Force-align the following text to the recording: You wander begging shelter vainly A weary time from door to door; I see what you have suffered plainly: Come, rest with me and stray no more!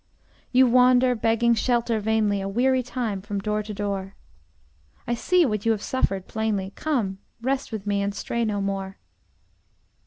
You 0.51 0.65
wander 0.65 1.13
begging 1.13 1.53
shelter 1.53 1.99
vainly 1.99 2.41
A 2.41 2.49
weary 2.49 2.81
time 2.81 3.21
from 3.21 3.37
door 3.37 3.61
to 3.61 3.71
door; 3.71 4.15
I 5.05 5.13
see 5.13 5.45
what 5.45 5.63
you 5.63 5.71
have 5.73 5.83
suffered 5.83 6.27
plainly: 6.27 6.71
Come, 6.73 7.19
rest 7.39 7.71
with 7.71 7.85
me 7.85 8.01
and 8.01 8.15
stray 8.15 8.43
no 8.43 8.61
more! 8.61 8.97